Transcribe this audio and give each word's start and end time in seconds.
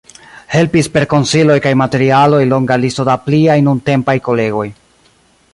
Helpis 0.53 0.87
per 0.95 1.03
konsiloj 1.11 1.57
kaj 1.67 1.75
materialoj 1.83 2.41
longa 2.55 2.79
listo 2.87 3.07
da 3.13 3.19
pliaj 3.29 3.61
nuntempaj 3.69 4.21
kolegoj. 4.31 4.69